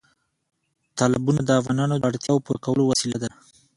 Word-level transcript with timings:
تالابونه 0.97 1.41
د 1.45 1.49
افغانانو 1.59 1.95
د 1.99 2.03
اړتیاوو 2.09 2.43
پوره 2.45 2.59
کولو 2.65 2.83
وسیله 2.91 3.17
ده. 3.23 3.29